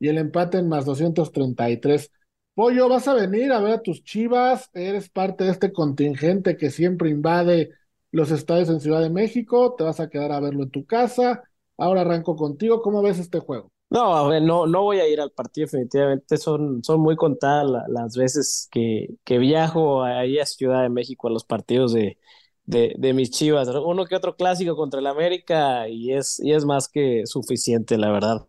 y 0.00 0.08
el 0.08 0.18
empate 0.18 0.58
en 0.58 0.68
más 0.68 0.84
233. 0.84 2.10
Pollo, 2.54 2.88
vas 2.88 3.08
a 3.08 3.14
venir 3.14 3.50
a 3.52 3.60
ver 3.60 3.72
a 3.74 3.82
tus 3.82 4.04
chivas, 4.04 4.70
eres 4.74 5.08
parte 5.08 5.42
de 5.44 5.50
este 5.50 5.72
contingente 5.72 6.56
que 6.56 6.70
siempre 6.70 7.10
invade 7.10 7.70
los 8.12 8.30
estadios 8.30 8.68
en 8.68 8.80
Ciudad 8.80 9.00
de 9.00 9.10
México, 9.10 9.74
te 9.76 9.82
vas 9.82 9.98
a 9.98 10.08
quedar 10.08 10.30
a 10.30 10.38
verlo 10.38 10.62
en 10.62 10.70
tu 10.70 10.86
casa. 10.86 11.42
Ahora 11.76 12.02
arranco 12.02 12.36
contigo, 12.36 12.80
¿cómo 12.80 13.02
ves 13.02 13.18
este 13.18 13.40
juego? 13.40 13.72
No, 13.90 14.14
a 14.14 14.28
ver, 14.28 14.42
no, 14.42 14.66
no 14.66 14.82
voy 14.82 14.98
a 14.98 15.08
ir 15.08 15.20
al 15.20 15.32
partido, 15.32 15.66
definitivamente. 15.66 16.36
Son, 16.36 16.82
son 16.84 17.00
muy 17.00 17.16
contadas 17.16 17.66
las 17.88 18.16
veces 18.16 18.68
que, 18.70 19.08
que 19.24 19.38
viajo 19.38 20.02
ahí 20.04 20.38
a 20.38 20.46
Ciudad 20.46 20.82
de 20.82 20.88
México 20.90 21.26
a 21.28 21.30
los 21.32 21.44
partidos 21.44 21.92
de, 21.92 22.18
de, 22.66 22.94
de, 22.98 23.12
mis 23.14 23.30
chivas. 23.30 23.68
Uno 23.68 24.04
que 24.06 24.14
otro 24.16 24.36
clásico 24.36 24.76
contra 24.76 25.00
el 25.00 25.06
América 25.08 25.88
y 25.88 26.12
es, 26.12 26.40
y 26.40 26.52
es 26.52 26.64
más 26.64 26.88
que 26.88 27.26
suficiente, 27.26 27.98
la 27.98 28.10
verdad. 28.12 28.46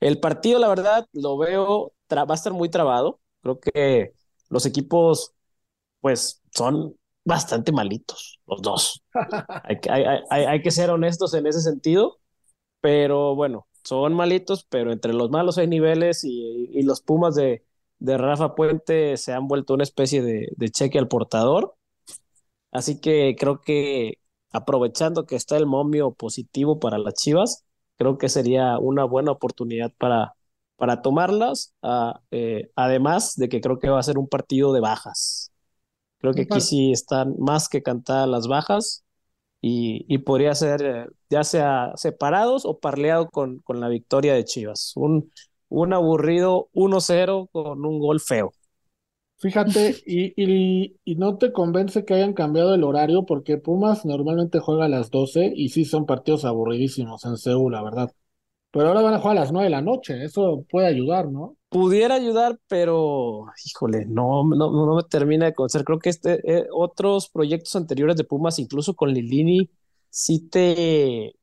El 0.00 0.20
partido, 0.20 0.58
la 0.58 0.68
verdad, 0.68 1.06
lo 1.12 1.36
veo, 1.38 1.92
va 2.12 2.24
a 2.28 2.34
estar 2.34 2.52
muy 2.52 2.68
trabado. 2.68 3.20
Creo 3.42 3.60
que 3.60 4.12
los 4.48 4.66
equipos, 4.66 5.34
pues, 6.00 6.42
son 6.52 6.96
bastante 7.24 7.72
malitos, 7.72 8.40
los 8.46 8.62
dos. 8.62 9.02
hay, 10.30 10.62
que 10.62 10.70
ser 10.70 10.90
honestos 10.90 11.34
en 11.34 11.46
ese 11.46 11.60
sentido, 11.60 12.18
pero 12.80 13.34
bueno, 13.34 13.68
son 13.84 14.14
malitos, 14.14 14.64
pero 14.68 14.92
entre 14.92 15.12
los 15.14 15.30
malos 15.30 15.58
hay 15.58 15.68
niveles 15.68 16.24
y, 16.24 16.82
los 16.82 17.02
Pumas 17.02 17.34
de, 17.34 17.64
de, 17.98 18.18
Rafa 18.18 18.54
Puente 18.54 19.16
se 19.16 19.32
han 19.32 19.48
vuelto 19.48 19.74
una 19.74 19.84
especie 19.84 20.22
de, 20.22 20.48
de 20.56 20.70
cheque 20.70 20.98
al 20.98 21.08
portador. 21.08 21.76
Así 22.72 23.00
que 23.00 23.36
creo 23.38 23.60
que 23.60 24.18
aprovechando 24.52 25.26
que 25.26 25.36
está 25.36 25.56
el 25.56 25.66
momio 25.66 26.12
positivo 26.12 26.78
para 26.80 26.98
las 26.98 27.14
Chivas, 27.14 27.64
creo 27.96 28.18
que 28.18 28.28
sería 28.28 28.78
una 28.78 29.04
buena 29.04 29.32
oportunidad 29.32 29.92
para, 29.98 30.34
para 30.80 31.02
tomarlas, 31.02 31.74
ah, 31.82 32.22
eh, 32.30 32.70
además 32.74 33.34
de 33.36 33.50
que 33.50 33.60
creo 33.60 33.78
que 33.78 33.90
va 33.90 34.00
a 34.00 34.02
ser 34.02 34.16
un 34.16 34.28
partido 34.28 34.72
de 34.72 34.80
bajas. 34.80 35.52
Creo 36.16 36.32
que 36.32 36.42
aquí 36.42 36.62
sí 36.62 36.90
están 36.90 37.34
más 37.38 37.68
que 37.68 37.82
cantadas 37.82 38.26
las 38.26 38.48
bajas 38.48 39.04
y, 39.60 40.16
podría 40.20 40.54
ser 40.54 40.82
eh, 40.82 41.06
ya 41.28 41.44
sea 41.44 41.92
separados 41.96 42.64
o 42.64 42.78
parleado 42.78 43.28
con, 43.28 43.58
con 43.58 43.78
la 43.78 43.88
victoria 43.88 44.32
de 44.32 44.46
Chivas. 44.46 44.92
Un, 44.96 45.30
un 45.68 45.92
aburrido 45.92 46.70
1-0 46.72 47.50
con 47.52 47.84
un 47.84 47.98
gol 47.98 48.18
feo. 48.18 48.50
Fíjate, 49.36 49.96
y, 50.06 50.32
y, 50.34 50.96
y, 51.04 51.14
no 51.16 51.36
te 51.36 51.52
convence 51.52 52.06
que 52.06 52.14
hayan 52.14 52.32
cambiado 52.32 52.74
el 52.74 52.84
horario 52.84 53.26
porque 53.26 53.58
Pumas 53.58 54.06
normalmente 54.06 54.60
juega 54.60 54.86
a 54.86 54.88
las 54.88 55.10
12 55.10 55.52
y 55.54 55.68
sí 55.68 55.84
son 55.84 56.06
partidos 56.06 56.46
aburridísimos 56.46 57.26
en 57.26 57.36
Seúl, 57.36 57.72
la 57.72 57.82
verdad. 57.82 58.10
Pero 58.72 58.88
ahora 58.88 59.02
van 59.02 59.14
a 59.14 59.18
jugar 59.18 59.36
a 59.36 59.40
las 59.40 59.52
9 59.52 59.64
de 59.64 59.70
la 59.70 59.82
noche, 59.82 60.24
eso 60.24 60.64
puede 60.70 60.86
ayudar, 60.86 61.28
¿no? 61.28 61.56
Pudiera 61.68 62.14
ayudar, 62.16 62.58
pero 62.68 63.46
híjole, 63.64 64.06
no, 64.06 64.44
no, 64.44 64.70
no 64.86 64.96
me 64.96 65.02
termina 65.04 65.46
de 65.46 65.54
conocer. 65.54 65.84
Creo 65.84 65.98
que 65.98 66.10
este, 66.10 66.40
eh, 66.44 66.66
otros 66.72 67.28
proyectos 67.28 67.74
anteriores 67.76 68.16
de 68.16 68.24
Pumas, 68.24 68.58
incluso 68.58 68.94
con 68.94 69.10
Lilini, 69.12 69.70
sí 70.08 70.48
te, 70.48 71.34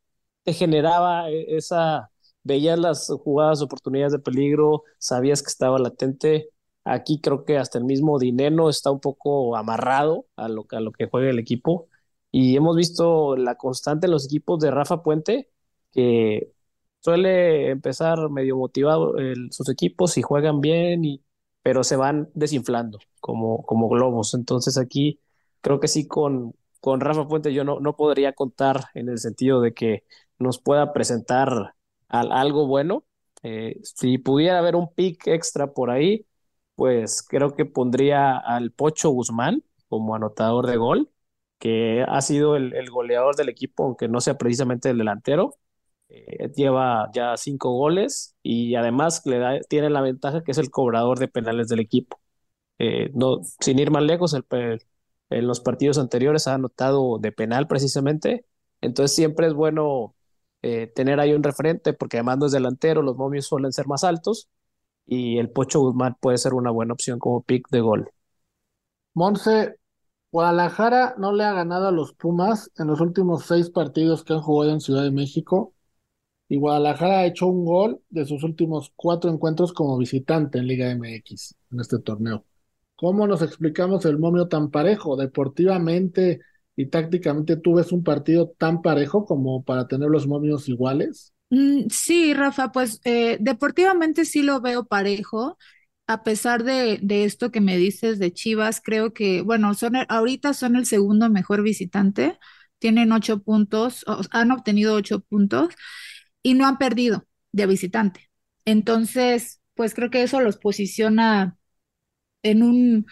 te 0.44 0.54
generaba 0.54 1.30
e, 1.30 1.58
esa, 1.58 2.12
veías 2.44 2.80
las 2.80 3.08
jugadas, 3.24 3.62
oportunidades 3.62 4.14
de 4.14 4.20
peligro, 4.20 4.84
sabías 5.00 5.42
que 5.44 5.50
estaba 5.50 5.80
latente 5.80 6.50
Aquí 6.90 7.20
creo 7.20 7.44
que 7.44 7.58
hasta 7.58 7.78
el 7.78 7.84
mismo 7.84 8.18
Dineno 8.18 8.70
está 8.70 8.92
un 8.92 9.02
poco 9.02 9.58
amarrado 9.58 10.26
a 10.38 10.48
lo, 10.48 10.66
a 10.72 10.80
lo 10.80 10.92
que 10.94 11.08
juega 11.08 11.30
el 11.30 11.40
equipo. 11.40 11.90
Y 12.32 12.56
hemos 12.56 12.78
visto 12.78 13.36
la 13.36 13.56
constante 13.56 14.08
en 14.08 14.12
los 14.12 14.26
equipos 14.26 14.60
de 14.60 14.72
Rafa 14.72 15.04
Puente, 15.04 15.50
que 15.92 16.54
suele 17.00 17.70
empezar 17.72 18.30
medio 18.30 18.58
motivado 18.58 19.16
sus 19.52 19.70
equipos 19.70 20.18
y 20.18 20.22
juegan 20.22 20.62
bien, 20.62 21.06
y, 21.06 21.24
pero 21.62 21.84
se 21.84 21.96
van 21.96 22.30
desinflando 22.34 23.00
como, 23.20 23.64
como 23.64 23.90
globos. 23.90 24.34
Entonces 24.34 24.78
aquí 24.78 25.20
creo 25.62 25.80
que 25.80 25.88
sí 25.88 26.08
con, 26.08 26.54
con 26.80 27.00
Rafa 27.02 27.28
Puente 27.28 27.54
yo 27.54 27.64
no, 27.64 27.80
no 27.80 27.96
podría 27.96 28.34
contar 28.34 28.86
en 28.94 29.10
el 29.10 29.20
sentido 29.20 29.62
de 29.62 29.74
que 29.74 30.04
nos 30.40 30.60
pueda 30.60 30.94
presentar 30.94 31.76
algo 32.10 32.68
bueno. 32.68 33.06
Eh, 33.44 33.80
si 33.84 34.18
pudiera 34.18 34.60
haber 34.60 34.76
un 34.76 34.94
pick 34.94 35.28
extra 35.28 35.74
por 35.74 35.90
ahí, 35.92 36.26
pues 36.76 37.24
creo 37.28 37.56
que 37.56 37.66
pondría 37.66 38.38
al 38.38 38.72
Pocho 38.72 39.10
Guzmán 39.10 39.64
como 39.90 40.16
anotador 40.16 40.68
de 40.68 40.78
gol, 40.78 41.10
que 41.60 42.06
ha 42.08 42.22
sido 42.22 42.56
el, 42.56 42.90
goleador 42.90 43.36
del 43.36 43.50
equipo, 43.50 43.84
aunque 43.86 44.08
no 44.08 44.22
sea 44.22 44.38
precisamente 44.38 44.90
el 44.90 44.98
delantero. 44.98 45.56
Eh, 46.10 46.50
lleva 46.56 47.10
ya 47.14 47.36
cinco 47.38 47.72
goles 47.74 48.36
y 48.42 48.76
además 48.76 49.26
le 49.26 49.40
da, 49.40 49.60
tiene 49.70 49.90
la 49.90 50.02
ventaja 50.02 50.44
que 50.44 50.52
es 50.52 50.58
el 50.58 50.70
cobrador 50.72 51.20
de 51.20 51.28
penales 51.28 51.68
del 51.68 51.80
equipo. 51.82 52.20
Eh, 52.80 53.12
no, 53.14 53.42
sin 53.60 53.80
ir 53.80 53.92
más 53.92 54.04
lejos, 54.04 54.36
en 55.30 55.48
los 55.48 55.60
partidos 55.62 55.98
anteriores 55.98 56.48
ha 56.48 56.54
anotado 56.56 57.18
de 57.20 57.32
penal 57.32 57.68
precisamente, 57.68 58.46
entonces 58.82 59.16
siempre 59.16 59.48
es 59.48 59.54
bueno 59.54 60.16
eh, 60.62 60.88
tener 60.88 61.20
ahí 61.20 61.34
un 61.34 61.44
referente 61.44 61.94
porque 61.94 62.18
además 62.18 62.38
no 62.38 62.46
es 62.48 62.52
delantero, 62.52 63.02
los 63.02 63.18
momios 63.18 63.46
suelen 63.48 63.74
ser 63.74 63.88
más 63.88 64.04
altos 64.04 64.50
y 65.06 65.38
el 65.40 65.50
Pocho 65.50 65.80
Guzmán 65.82 66.16
puede 66.20 66.38
ser 66.38 66.54
una 66.54 66.72
buena 66.72 66.94
opción 66.94 67.20
como 67.20 67.42
pick 67.44 67.70
de 67.70 67.82
gol. 67.82 68.12
Monse, 69.14 69.76
Guadalajara 70.32 71.16
no 71.18 71.34
le 71.34 71.44
ha 71.44 71.54
ganado 71.54 71.88
a 71.88 71.92
los 71.92 72.14
Pumas 72.14 72.72
en 72.78 72.88
los 72.88 73.02
últimos 73.02 73.46
seis 73.46 73.70
partidos 73.70 74.24
que 74.24 74.34
han 74.34 74.42
jugado 74.42 74.72
en 74.72 74.82
Ciudad 74.82 75.04
de 75.04 75.12
México. 75.12 75.74
Y 76.50 76.58
Guadalajara 76.58 77.20
ha 77.20 77.26
hecho 77.26 77.48
un 77.48 77.66
gol 77.66 78.02
de 78.10 78.26
sus 78.26 78.44
últimos 78.44 78.92
cuatro 78.96 79.30
encuentros 79.32 79.74
como 79.74 79.98
visitante 79.98 80.60
en 80.60 80.68
Liga 80.68 80.90
MX 80.90 81.56
en 81.72 81.80
este 81.80 82.00
torneo. 82.00 82.46
¿Cómo 82.96 83.28
nos 83.28 83.42
explicamos 83.42 84.06
el 84.06 84.18
momio 84.18 84.48
tan 84.48 84.72
parejo? 84.72 85.18
Deportivamente 85.18 86.40
y 86.76 86.88
tácticamente, 86.88 87.58
¿tú 87.58 87.76
ves 87.76 87.92
un 87.92 88.04
partido 88.04 88.54
tan 88.58 88.82
parejo 88.82 89.26
como 89.26 89.64
para 89.64 89.88
tener 89.88 90.10
los 90.10 90.28
momios 90.28 90.70
iguales? 90.70 91.34
Mm, 91.50 91.88
sí, 91.90 92.34
Rafa, 92.34 92.72
pues 92.72 93.02
eh, 93.04 93.38
deportivamente 93.40 94.26
sí 94.26 94.42
lo 94.42 94.62
veo 94.62 94.86
parejo. 94.86 95.58
A 96.08 96.24
pesar 96.24 96.64
de, 96.64 97.00
de, 97.02 97.26
esto 97.26 97.52
que 97.52 97.60
me 97.60 97.78
dices 97.78 98.18
de 98.20 98.32
Chivas, 98.32 98.80
creo 98.82 99.14
que, 99.14 99.42
bueno, 99.42 99.74
son 99.74 99.94
ahorita 100.08 100.54
son 100.54 100.78
el 100.78 100.86
segundo 100.86 101.30
mejor 101.30 101.64
visitante, 101.64 102.40
tienen 102.80 103.12
ocho 103.12 103.42
puntos, 103.44 104.06
han 104.32 104.52
obtenido 104.52 104.94
ocho 104.96 105.20
puntos 105.20 105.74
y 106.44 106.54
no 106.54 106.66
han 106.68 106.78
perdido 106.78 107.28
de 107.52 107.68
visitante. 107.68 108.30
Entonces, 108.66 109.62
pues 109.76 109.94
creo 109.94 110.10
que 110.10 110.24
eso 110.24 110.42
los 110.42 110.58
posiciona 110.58 111.58
en 112.44 112.64
un, 112.64 113.06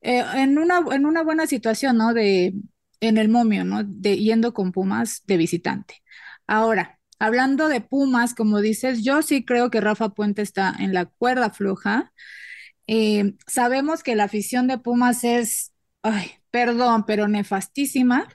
eh, 0.00 0.24
en 0.36 0.58
una, 0.58 0.80
en 0.92 1.06
una 1.06 1.22
buena 1.22 1.46
situación, 1.46 1.98
¿no? 1.98 2.14
De, 2.14 2.54
en 3.00 3.18
el 3.18 3.28
momio, 3.28 3.64
¿no? 3.64 3.82
De 3.84 4.16
yendo 4.18 4.54
con 4.54 4.72
Pumas 4.72 5.22
de 5.26 5.36
visitante. 5.36 6.02
Ahora, 6.46 6.94
Hablando 7.20 7.66
de 7.68 7.80
Pumas, 7.80 8.34
como 8.34 8.60
dices, 8.60 9.02
yo 9.02 9.22
sí 9.22 9.44
creo 9.44 9.70
que 9.70 9.80
Rafa 9.80 10.10
Puente 10.10 10.40
está 10.42 10.72
en 10.78 10.94
la 10.94 11.06
cuerda 11.06 11.50
floja. 11.50 12.12
Eh, 12.86 13.34
sabemos 13.46 14.02
que 14.02 14.14
la 14.14 14.24
afición 14.24 14.66
de 14.68 14.78
Pumas 14.78 15.24
es, 15.24 15.72
ay, 16.02 16.30
perdón, 16.50 17.04
pero 17.06 17.28
nefastísima. 17.28 18.28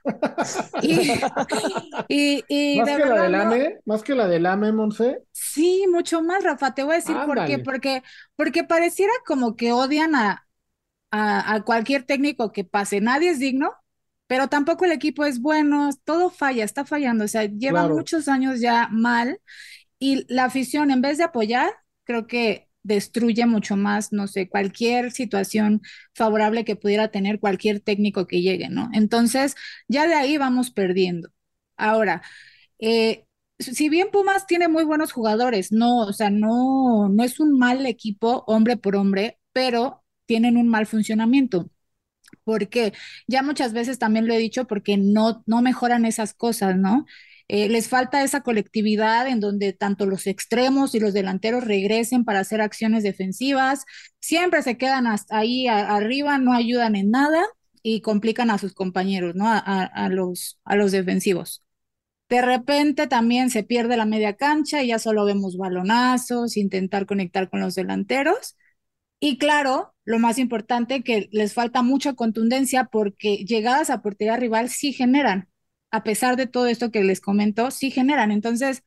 y, 0.82 2.44
y, 2.48 2.80
¿Más 2.80 2.90
que 2.90 3.06
la 3.06 3.24
del 3.24 3.36
AME? 3.36 3.80
¿Más 3.86 4.04
que 4.04 4.16
la 4.16 4.28
del 4.28 4.46
AME, 4.46 4.72
Monse? 4.72 5.24
Sí, 5.32 5.86
mucho 5.90 6.22
más, 6.22 6.44
Rafa. 6.44 6.74
Te 6.74 6.84
voy 6.84 6.94
a 6.94 6.96
decir 6.98 7.16
por 7.26 7.46
qué. 7.46 7.60
Porque, 7.60 8.04
porque 8.36 8.64
pareciera 8.64 9.14
como 9.26 9.56
que 9.56 9.72
odian 9.74 10.16
a, 10.16 10.48
a, 11.12 11.54
a 11.56 11.62
cualquier 11.64 12.04
técnico 12.04 12.52
que 12.52 12.64
pase. 12.64 13.02
Nadie 13.02 13.32
es 13.32 13.40
digno 13.40 13.74
pero 14.28 14.48
tampoco 14.48 14.86
el 14.86 14.92
equipo 14.92 15.26
es 15.26 15.40
bueno, 15.42 15.90
todo 16.06 16.30
falla, 16.32 16.64
está 16.64 16.86
fallando, 16.86 17.26
o 17.26 17.28
sea, 17.28 17.44
lleva 17.46 17.88
muchos 17.88 18.28
años 18.28 18.60
ya 18.62 18.88
mal 18.90 19.40
y 20.00 20.26
la 20.34 20.46
afición 20.46 20.92
en 20.92 21.02
vez 21.02 21.18
de 21.20 21.26
apoyar, 21.26 21.72
creo 22.04 22.28
que 22.28 22.68
destruye 22.84 23.46
mucho 23.46 23.76
más, 23.78 24.12
no 24.14 24.28
sé, 24.28 24.50
cualquier 24.50 25.12
situación 25.12 25.82
favorable 26.14 26.66
que 26.66 26.76
pudiera 26.76 27.10
tener 27.10 27.40
cualquier 27.40 27.80
técnico 27.80 28.28
que 28.28 28.42
llegue, 28.42 28.70
¿no? 28.70 28.90
Entonces, 28.94 29.56
ya 29.88 30.08
de 30.08 30.16
ahí 30.16 30.38
vamos 30.38 30.72
perdiendo. 30.72 31.30
Ahora, 31.78 32.22
eh, 32.80 33.26
si 33.60 33.90
bien 33.90 34.10
Pumas 34.12 34.48
tiene 34.48 34.68
muy 34.68 34.84
buenos 34.86 35.12
jugadores, 35.14 35.72
no, 35.72 36.00
o 36.08 36.14
sea, 36.14 36.30
no, 36.30 37.10
no 37.10 37.24
es 37.24 37.40
un 37.40 37.58
mal 37.60 37.86
equipo 37.86 38.44
hombre 38.48 38.78
por 38.78 38.96
hombre, 38.96 39.40
pero 39.54 40.04
tienen 40.26 40.58
un 40.58 40.68
mal 40.70 40.88
funcionamiento 40.88 41.70
porque 42.44 42.94
ya 43.28 43.44
muchas 43.44 43.74
veces 43.74 44.00
también 44.00 44.28
lo 44.28 44.34
he 44.34 44.38
dicho, 44.38 44.66
porque 44.68 44.98
no, 44.98 45.44
no 45.46 45.62
mejoran 45.62 46.06
esas 46.06 46.34
cosas, 46.34 46.78
¿no? 46.78 47.06
Eh, 47.48 47.70
les 47.70 47.90
falta 47.90 48.24
esa 48.24 48.42
colectividad 48.42 49.28
en 49.28 49.40
donde 49.40 49.74
tanto 49.74 50.06
los 50.06 50.28
extremos 50.28 50.96
y 50.96 51.00
los 51.00 51.14
delanteros 51.14 51.64
regresen 51.66 52.24
para 52.26 52.40
hacer 52.40 52.62
acciones 52.62 53.04
defensivas, 53.04 53.86
siempre 54.20 54.62
se 54.64 54.78
quedan 54.78 55.08
hasta 55.08 55.38
ahí 55.38 55.68
arriba, 55.68 56.38
no 56.38 56.54
ayudan 56.54 56.96
en 56.96 57.12
nada 57.12 57.44
y 57.84 58.02
complican 58.02 58.50
a 58.50 58.58
sus 58.58 58.74
compañeros, 58.74 59.36
¿no? 59.36 59.46
A, 59.48 60.10
los, 60.10 60.60
a 60.64 60.76
los 60.76 60.92
defensivos. 60.92 61.64
De 62.30 62.42
repente 62.42 63.08
también 63.08 63.50
se 63.50 63.64
pierde 63.64 63.98
la 63.98 64.06
media 64.06 64.36
cancha 64.36 64.82
y 64.82 64.88
ya 64.88 65.00
solo 65.00 65.26
vemos 65.26 65.58
balonazos, 65.58 66.58
intentar 66.58 67.06
conectar 67.06 67.50
con 67.50 67.60
los 67.60 67.76
delanteros. 67.76 68.56
Y 69.20 69.38
claro, 69.38 69.94
lo 70.06 70.20
más 70.20 70.40
importante, 70.40 71.04
que 71.04 71.30
les 71.32 71.54
falta 71.54 71.82
mucha 71.82 72.14
contundencia 72.14 72.86
porque 72.86 73.46
llegadas 73.46 73.90
a 73.90 74.02
portería 74.02 74.38
rival 74.38 74.70
sí 74.70 74.94
generan, 74.94 75.50
a 75.94 76.04
pesar 76.04 76.38
de 76.38 76.48
todo 76.48 76.68
esto 76.68 76.92
que 76.92 77.04
les 77.04 77.22
comento, 77.22 77.72
sí 77.72 77.92
generan. 77.92 78.32
Entonces, 78.32 78.84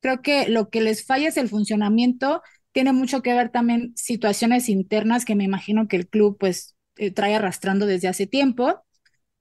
creo 0.00 0.22
que 0.22 0.48
lo 0.48 0.70
que 0.70 0.80
les 0.82 1.04
falla 1.06 1.28
es 1.28 1.36
el 1.38 1.48
funcionamiento, 1.48 2.42
tiene 2.72 2.92
mucho 2.92 3.22
que 3.22 3.34
ver 3.34 3.50
también 3.50 3.92
situaciones 3.96 4.68
internas 4.68 5.24
que 5.24 5.34
me 5.36 5.44
imagino 5.44 5.88
que 5.88 5.96
el 5.96 6.08
club 6.08 6.38
pues 6.38 6.76
eh, 6.96 7.10
trae 7.12 7.34
arrastrando 7.36 7.86
desde 7.86 8.08
hace 8.08 8.26
tiempo. 8.26 8.84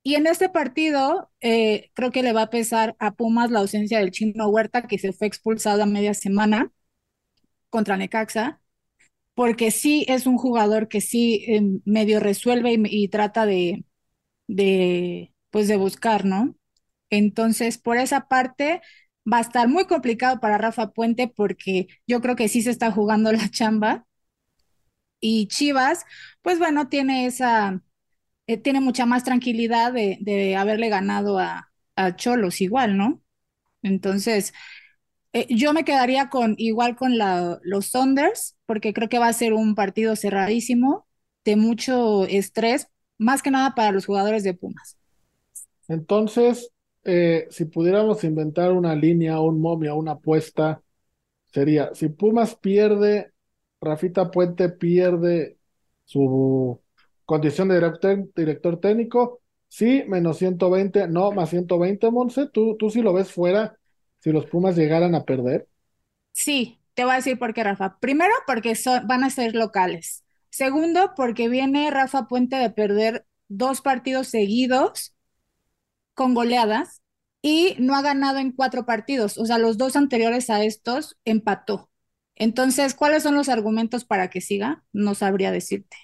Y 0.04 0.16
en 0.16 0.28
este 0.28 0.50
partido, 0.50 1.32
eh, 1.42 1.92
creo 1.96 2.12
que 2.12 2.24
le 2.24 2.34
va 2.34 2.44
a 2.44 2.50
pesar 2.50 2.96
a 3.00 3.16
Pumas 3.16 3.52
la 3.52 3.60
ausencia 3.60 4.00
del 4.00 4.12
chino 4.12 4.48
Huerta, 4.50 4.88
que 4.88 4.98
se 5.00 5.14
fue 5.14 5.28
expulsado 5.28 5.84
a 5.84 5.86
media 5.86 6.14
semana 6.14 6.72
contra 7.70 7.98
Necaxa 7.98 8.62
porque 9.36 9.72
sí 9.72 10.06
es 10.10 10.28
un 10.28 10.38
jugador 10.38 10.88
que 10.90 11.02
sí 11.02 11.46
em, 11.48 11.82
medio 11.86 12.20
resuelve 12.20 12.76
y, 12.86 13.10
trata 13.10 13.46
de, 13.46 13.86
de, 14.48 15.34
pues 15.52 15.68
de 15.70 15.78
buscar, 15.78 16.26
¿no? 16.26 16.56
Entonces, 17.10 17.78
por 17.78 17.98
esa 17.98 18.28
parte 18.28 18.82
va 19.32 19.38
a 19.40 19.42
estar 19.42 19.68
muy 19.68 19.86
complicado 19.86 20.40
para 20.40 20.58
Rafa 20.58 20.92
Puente 20.92 21.28
porque 21.28 21.88
yo 22.08 22.22
creo 22.22 22.36
que 22.36 22.48
sí 22.50 22.62
se 22.62 22.72
está 22.72 22.92
jugando 22.92 23.32
la 23.34 23.50
chamba. 23.50 24.06
Y 25.22 25.48
Chivas, 25.48 26.06
pues 26.42 26.60
bueno, 26.60 26.88
tiene 26.88 27.26
esa, 27.26 27.82
eh, 28.48 28.58
tiene 28.58 28.82
mucha 28.82 29.06
más 29.06 29.24
tranquilidad 29.24 29.94
de, 29.94 30.18
de 30.22 30.56
haberle 30.56 30.90
ganado 30.90 31.40
a, 31.40 31.72
a, 31.96 32.16
Cholos 32.16 32.62
igual, 32.62 32.98
¿no? 32.98 33.22
Entonces, 33.84 34.54
eh, 35.34 35.48
yo 35.50 35.74
me 35.74 35.86
quedaría 35.86 36.30
con 36.30 36.56
igual 36.58 36.96
con 36.96 37.14
los 37.64 37.92
Thunders, 37.92 38.58
porque 38.66 38.94
creo 38.94 39.10
que 39.10 39.20
va 39.20 39.28
a 39.28 39.34
ser 39.34 39.54
un 39.54 39.76
partido 39.76 40.16
cerradísimo, 40.16 41.08
de 41.46 41.56
mucho 41.56 42.26
estrés, 42.26 42.88
más 43.18 43.42
que 43.42 43.52
nada 43.52 43.76
para 43.76 43.92
los 43.92 44.06
jugadores 44.06 44.44
de 44.44 44.54
Pumas. 44.54 44.98
Entonces, 45.88 46.72
eh, 47.10 47.48
si 47.50 47.66
pudiéramos 47.66 48.24
inventar 48.24 48.72
una 48.72 48.96
línea, 48.96 49.40
un 49.40 49.60
momia, 49.60 49.94
una 49.96 50.14
apuesta, 50.14 50.82
sería, 51.48 51.94
si 51.94 52.10
Pumas 52.10 52.56
pierde, 52.56 53.32
Rafita 53.82 54.32
Puente 54.32 54.70
pierde 54.70 55.58
su 56.06 56.80
condición 57.26 57.70
de 57.70 58.28
director, 58.36 58.80
técnico, 58.80 59.42
sí, 59.68 60.04
menos 60.08 60.38
120, 60.38 61.08
no, 61.08 61.32
más 61.32 61.50
120, 61.50 62.12
Monse, 62.12 62.48
¿tú, 62.48 62.78
tú 62.78 62.90
sí 62.90 63.02
lo 63.02 63.14
ves 63.14 63.32
fuera 63.32 63.78
si 64.20 64.32
los 64.32 64.46
Pumas 64.46 64.76
llegaran 64.76 65.16
a 65.16 65.24
perder? 65.24 65.68
Sí, 66.32 66.80
te 66.94 67.04
voy 67.04 67.14
a 67.14 67.18
decir 67.18 67.40
por 67.40 67.54
qué, 67.54 67.64
Rafa. 67.64 67.98
Primero, 68.00 68.34
porque 68.46 68.76
son, 68.76 69.08
van 69.08 69.24
a 69.24 69.30
ser 69.30 69.56
locales. 69.56 70.24
Segundo, 70.50 71.14
porque 71.16 71.50
viene 71.50 71.92
Rafa 71.92 72.28
Puente 72.28 72.56
de 72.58 72.70
perder 72.70 73.26
dos 73.48 73.82
partidos 73.82 74.28
seguidos 74.28 75.16
con 76.20 76.34
goleadas 76.34 77.02
y 77.42 77.78
no 77.80 77.96
ha 77.96 78.02
ganado 78.02 78.40
en 78.40 78.52
cuatro 78.52 78.86
partidos. 78.86 79.38
O 79.38 79.46
sea, 79.46 79.58
los 79.58 79.78
dos 79.78 79.96
anteriores 79.96 80.50
a 80.50 80.66
estos 80.66 81.18
empató. 81.24 81.90
Entonces, 82.36 82.94
¿cuáles 82.94 83.24
son 83.24 83.36
los 83.36 83.48
argumentos 83.48 84.04
para 84.04 84.30
que 84.30 84.42
siga? 84.42 84.84
No 84.92 85.16
sabría 85.16 85.50
decirte. 85.50 85.96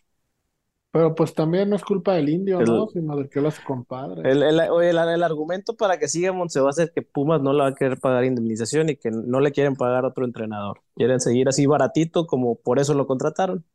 Pero 0.92 1.16
pues 1.16 1.34
también 1.34 1.70
no 1.70 1.76
es 1.76 1.84
culpa 1.84 2.14
del 2.14 2.30
indio, 2.30 2.62
¿no? 2.62 2.88
Sino 2.88 3.18
del 3.18 3.28
que 3.28 3.42
lo 3.42 3.50
hace 3.50 3.62
compadre. 3.62 4.22
El, 4.32 4.42
el, 4.42 4.58
el, 4.58 4.98
el, 4.98 5.24
argumento 5.24 5.76
para 5.76 6.00
que 6.00 6.08
siga 6.08 6.32
Monse 6.32 6.62
va 6.62 6.70
a 6.70 6.74
ser 6.74 6.94
que 6.96 7.02
Pumas 7.02 7.42
no 7.42 7.52
le 7.52 7.64
va 7.64 7.68
a 7.68 7.76
querer 7.76 8.00
pagar 8.00 8.24
indemnización 8.24 8.88
y 8.88 8.96
que 8.96 9.12
no 9.12 9.42
le 9.42 9.52
quieren 9.52 9.76
pagar 9.76 10.06
otro 10.06 10.24
entrenador. 10.24 10.80
Quieren 10.96 11.20
seguir 11.20 11.50
así 11.50 11.66
baratito 11.66 12.26
como 12.26 12.56
por 12.56 12.80
eso 12.80 12.94
lo 12.94 13.06
contrataron. 13.06 13.66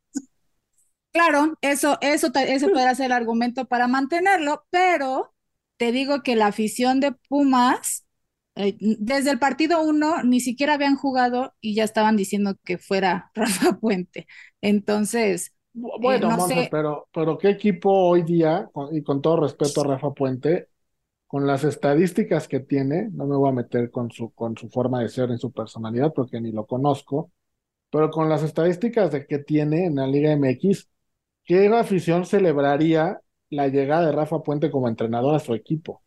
Claro, 1.12 1.58
eso, 1.60 1.98
eso, 2.00 2.28
eso 2.34 2.68
podrá 2.68 2.94
ser 2.94 3.06
el 3.06 3.12
argumento 3.12 3.66
para 3.66 3.86
mantenerlo, 3.86 4.64
pero 4.70 5.34
te 5.80 5.92
digo 5.92 6.22
que 6.22 6.36
la 6.36 6.48
afición 6.48 7.00
de 7.00 7.12
Pumas, 7.30 8.04
eh, 8.54 8.76
desde 8.78 9.30
el 9.30 9.38
partido 9.38 9.82
uno, 9.82 10.22
ni 10.22 10.40
siquiera 10.40 10.74
habían 10.74 10.94
jugado 10.94 11.54
y 11.58 11.74
ya 11.74 11.84
estaban 11.84 12.18
diciendo 12.18 12.54
que 12.66 12.76
fuera 12.76 13.30
Rafa 13.34 13.78
Puente. 13.78 14.26
Entonces, 14.60 15.54
bueno, 15.72 16.30
eh, 16.30 16.36
no 16.36 16.46
sé. 16.46 16.68
pero, 16.70 17.08
pero 17.14 17.38
¿qué 17.38 17.48
equipo 17.48 17.90
hoy 17.90 18.24
día, 18.24 18.68
y 18.92 19.02
con 19.02 19.22
todo 19.22 19.40
respeto 19.40 19.80
a 19.80 19.84
Rafa 19.84 20.10
Puente, 20.12 20.68
con 21.26 21.46
las 21.46 21.64
estadísticas 21.64 22.46
que 22.46 22.60
tiene, 22.60 23.08
no 23.12 23.24
me 23.24 23.36
voy 23.36 23.48
a 23.48 23.54
meter 23.54 23.90
con 23.90 24.10
su, 24.10 24.34
con 24.34 24.58
su 24.58 24.68
forma 24.68 25.00
de 25.00 25.08
ser 25.08 25.30
en 25.30 25.38
su 25.38 25.50
personalidad 25.50 26.12
porque 26.14 26.42
ni 26.42 26.52
lo 26.52 26.66
conozco, 26.66 27.32
pero 27.90 28.10
con 28.10 28.28
las 28.28 28.42
estadísticas 28.42 29.12
de 29.12 29.26
que 29.26 29.38
tiene 29.38 29.86
en 29.86 29.94
la 29.94 30.06
Liga 30.06 30.30
MX, 30.32 30.90
¿qué 31.42 31.68
afición 31.68 32.26
celebraría 32.26 33.18
la 33.50 33.68
llegada 33.68 34.06
de 34.06 34.12
Rafa 34.12 34.42
Puente 34.42 34.70
como 34.70 34.88
entrenador 34.88 35.34
a 35.36 35.40
su 35.40 35.54
equipo? 35.54 36.02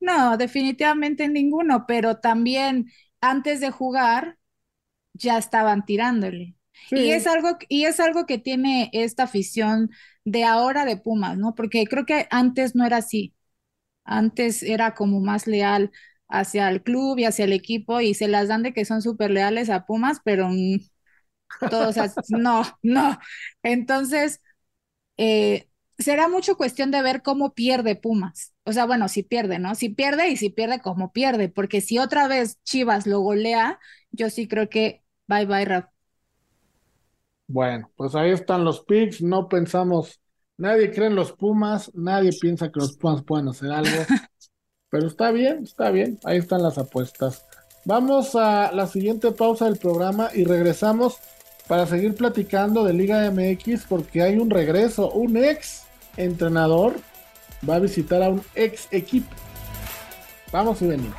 No, 0.00 0.36
definitivamente 0.36 1.28
ninguno, 1.28 1.84
pero 1.86 2.18
también 2.18 2.90
antes 3.20 3.60
de 3.60 3.70
jugar 3.70 4.38
ya 5.14 5.38
estaban 5.38 5.84
tirándole. 5.86 6.56
Y 6.94 7.10
es 7.12 7.26
algo, 7.26 7.58
y 7.68 7.84
es 7.86 8.00
algo 8.00 8.26
que 8.26 8.38
tiene 8.38 8.90
esta 8.92 9.24
afición 9.24 9.90
de 10.24 10.44
ahora 10.44 10.84
de 10.86 10.96
Pumas, 10.98 11.38
¿no? 11.38 11.54
Porque 11.54 11.86
creo 11.86 12.06
que 12.06 12.26
antes 12.30 12.74
no 12.76 12.86
era 12.86 12.98
así. 12.98 13.34
Antes 14.04 14.62
era 14.62 14.94
como 14.94 15.20
más 15.20 15.46
leal 15.46 15.92
hacia 16.28 16.68
el 16.70 16.82
club 16.82 17.18
y 17.18 17.24
hacia 17.26 17.46
el 17.46 17.52
equipo 17.54 18.00
y 18.00 18.14
se 18.14 18.28
las 18.28 18.48
dan 18.48 18.62
de 18.64 18.74
que 18.74 18.84
son 18.86 19.02
súper 19.02 19.30
leales 19.32 19.70
a 19.70 19.86
Pumas, 19.86 20.20
pero 20.24 20.50
todos, 21.68 21.96
no, 22.28 22.62
no. 22.82 23.18
Entonces, 23.62 24.40
eh, 25.18 25.69
será 26.00 26.28
mucho 26.28 26.56
cuestión 26.56 26.90
de 26.90 27.02
ver 27.02 27.22
cómo 27.22 27.54
pierde 27.54 27.94
Pumas. 27.96 28.52
O 28.64 28.72
sea, 28.72 28.86
bueno, 28.86 29.08
si 29.08 29.22
pierde, 29.22 29.58
¿no? 29.58 29.74
Si 29.74 29.90
pierde 29.90 30.28
y 30.28 30.36
si 30.36 30.50
pierde, 30.50 30.80
cómo 30.80 31.12
pierde, 31.12 31.48
porque 31.48 31.80
si 31.80 31.98
otra 31.98 32.28
vez 32.28 32.62
Chivas 32.64 33.06
lo 33.06 33.20
golea, 33.20 33.78
yo 34.10 34.30
sí 34.30 34.48
creo 34.48 34.68
que 34.68 35.02
bye 35.26 35.46
bye, 35.46 35.64
Rafa. 35.64 35.92
Bueno, 37.46 37.90
pues 37.96 38.14
ahí 38.14 38.30
están 38.30 38.64
los 38.64 38.84
picks. 38.84 39.22
No 39.22 39.48
pensamos, 39.48 40.20
nadie 40.56 40.90
cree 40.92 41.08
en 41.08 41.16
los 41.16 41.32
Pumas, 41.32 41.90
nadie 41.94 42.30
piensa 42.40 42.70
que 42.70 42.80
los 42.80 42.96
Pumas 42.96 43.22
pueden 43.24 43.48
hacer 43.48 43.70
algo. 43.70 43.90
Pero 44.90 45.06
está 45.06 45.30
bien, 45.30 45.64
está 45.64 45.90
bien. 45.90 46.18
Ahí 46.24 46.38
están 46.38 46.62
las 46.62 46.78
apuestas. 46.78 47.44
Vamos 47.84 48.34
a 48.34 48.72
la 48.72 48.86
siguiente 48.86 49.32
pausa 49.32 49.64
del 49.64 49.78
programa 49.78 50.30
y 50.34 50.44
regresamos 50.44 51.16
para 51.66 51.86
seguir 51.86 52.14
platicando 52.14 52.84
de 52.84 52.92
Liga 52.92 53.30
MX 53.30 53.86
porque 53.88 54.22
hay 54.22 54.36
un 54.36 54.50
regreso. 54.50 55.10
Un 55.12 55.36
ex 55.36 55.86
entrenador 56.16 56.96
va 57.68 57.76
a 57.76 57.78
visitar 57.78 58.22
a 58.22 58.28
un 58.28 58.42
ex 58.54 58.88
equipo. 58.90 59.34
Vamos 60.52 60.82
y 60.82 60.86
venimos. 60.86 61.16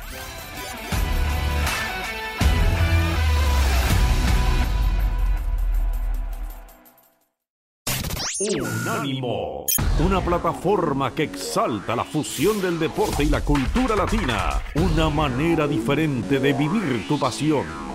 Unánimo, 8.40 9.66
una 10.04 10.20
plataforma 10.20 11.14
que 11.14 11.22
exalta 11.22 11.94
la 11.94 12.02
fusión 12.02 12.60
del 12.60 12.76
deporte 12.76 13.22
y 13.22 13.28
la 13.28 13.40
cultura 13.40 13.94
latina, 13.94 14.60
una 14.74 15.08
manera 15.08 15.68
diferente 15.68 16.40
de 16.40 16.52
vivir 16.52 17.06
tu 17.06 17.20
pasión. 17.20 17.91